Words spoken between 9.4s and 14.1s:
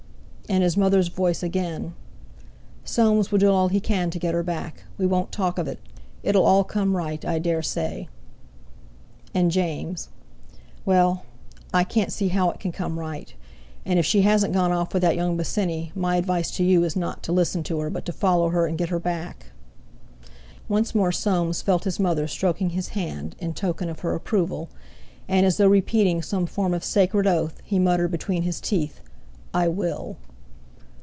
James: "Well, I can't see how it can come right. And if